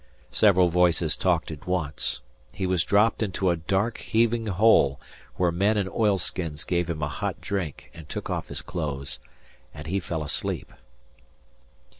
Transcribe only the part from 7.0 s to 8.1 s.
a hot drink and